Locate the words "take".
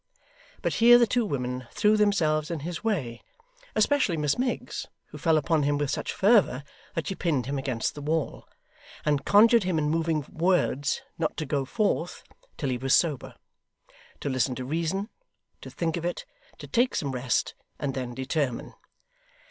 16.65-16.95